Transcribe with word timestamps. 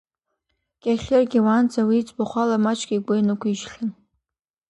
Кьахьыргьы 0.81 1.39
уаанӡа 1.45 1.81
уи 1.87 1.97
иӡбахә 2.01 2.35
ала 2.41 2.57
маҷк 2.63 2.89
игәы 2.97 3.15
инықәишьхьан. 3.17 3.89